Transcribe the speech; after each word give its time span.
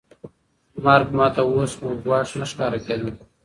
مرګ 0.83 1.07
ما 1.17 1.27
ته 1.35 1.41
اوس 1.51 1.71
ګواښ 2.03 2.29
نه 2.39 2.45
ښکاره 2.51 2.79
کېده. 2.85 3.09